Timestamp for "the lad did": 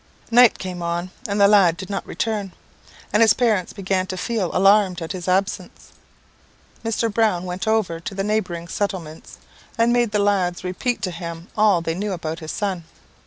1.39-1.87